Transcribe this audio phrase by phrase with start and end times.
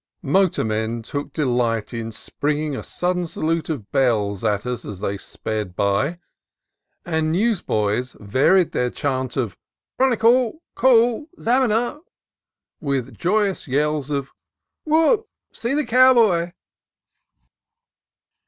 [0.25, 5.75] Motormen took delight in springing a sudden salute of bells at us as they sped
[5.75, 6.17] by,
[7.05, 9.55] and newsboys varied their chant of
[9.99, 10.63] "Chronicle!
[10.73, 11.29] Call!
[11.39, 11.99] Zaminer!"
[12.79, 14.31] with joyous yells of
[14.85, 15.29] "Whoop!
[15.53, 16.53] See the cowboy!"